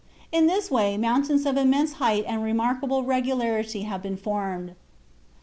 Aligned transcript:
In 0.31 0.47
this 0.47 0.71
way 0.71 0.97
mountains 0.97 1.45
of 1.45 1.57
immense 1.57 1.93
height 2.01 2.23
and 2.25 2.41
remarkable 2.43 3.03
regularity 3.03 3.83
have 3.83 4.01
been 4.01 4.17
formed. 4.17 4.73